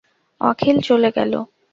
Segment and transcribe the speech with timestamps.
[0.41, 1.33] অখিল চলে গেল।